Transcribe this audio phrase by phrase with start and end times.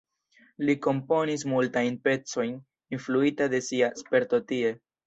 [0.69, 2.59] Li komponis multajn pecojn
[2.99, 4.79] influita de sia sperto tie.